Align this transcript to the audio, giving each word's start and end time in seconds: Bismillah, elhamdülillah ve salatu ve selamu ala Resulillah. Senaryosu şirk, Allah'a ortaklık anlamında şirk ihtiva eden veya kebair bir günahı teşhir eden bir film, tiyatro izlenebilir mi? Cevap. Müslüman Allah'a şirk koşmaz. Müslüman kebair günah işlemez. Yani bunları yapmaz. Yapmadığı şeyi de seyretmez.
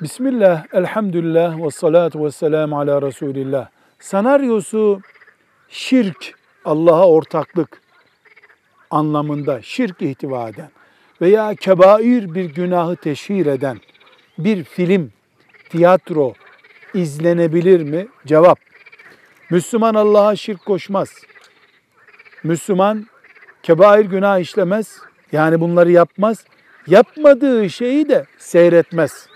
Bismillah, 0.00 0.64
elhamdülillah 0.72 1.64
ve 1.64 1.70
salatu 1.70 2.24
ve 2.24 2.30
selamu 2.30 2.78
ala 2.78 3.02
Resulillah. 3.02 3.68
Senaryosu 3.98 5.00
şirk, 5.68 6.34
Allah'a 6.64 7.08
ortaklık 7.08 7.80
anlamında 8.90 9.62
şirk 9.62 10.02
ihtiva 10.02 10.48
eden 10.48 10.70
veya 11.20 11.54
kebair 11.54 12.34
bir 12.34 12.44
günahı 12.44 12.96
teşhir 12.96 13.46
eden 13.46 13.78
bir 14.38 14.64
film, 14.64 15.12
tiyatro 15.70 16.34
izlenebilir 16.94 17.82
mi? 17.82 18.08
Cevap. 18.26 18.58
Müslüman 19.50 19.94
Allah'a 19.94 20.36
şirk 20.36 20.64
koşmaz. 20.64 21.08
Müslüman 22.44 23.06
kebair 23.62 24.04
günah 24.04 24.38
işlemez. 24.38 24.98
Yani 25.32 25.60
bunları 25.60 25.92
yapmaz. 25.92 26.44
Yapmadığı 26.86 27.70
şeyi 27.70 28.08
de 28.08 28.26
seyretmez. 28.38 29.35